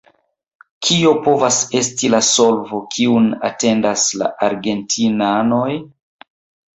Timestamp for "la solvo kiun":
2.13-3.27